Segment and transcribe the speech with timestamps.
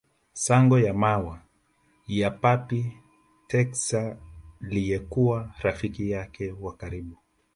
[0.33, 1.41] Sango ya mawa
[2.07, 2.93] ya Papy
[3.47, 7.17] Texaliyekuwa rafiki yake wa karibu